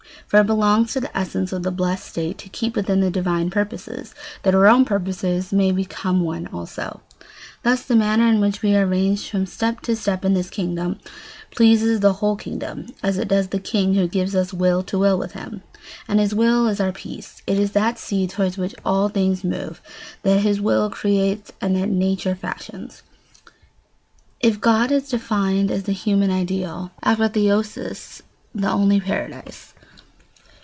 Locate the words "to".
0.93-1.01, 2.37-2.47, 9.81-9.95, 14.83-14.97